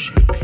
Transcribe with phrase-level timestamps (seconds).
[0.00, 0.39] Music.